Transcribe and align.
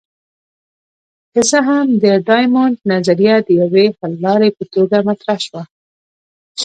که 1.33 1.41
څه 1.49 1.57
هم 1.69 1.87
د 2.03 2.05
ډایمونډ 2.27 2.77
نظریه 2.91 3.35
د 3.43 3.49
یوې 3.61 3.85
حللارې 3.99 4.49
په 4.57 4.63
توګه 4.73 4.97
مطرح 5.09 5.37
شوه. 5.45 5.63